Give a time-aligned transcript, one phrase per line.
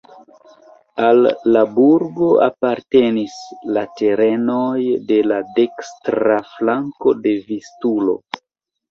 [1.07, 3.35] Al la burgo apartenis
[3.77, 4.79] la terenoj
[5.11, 8.17] de la dekstra flanko de Vistulo.